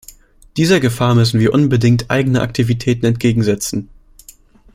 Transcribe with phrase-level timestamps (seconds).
[0.57, 3.87] Dieser Gefahr müssen wir unbedingt eigene Aktivitäten entgegensetzen.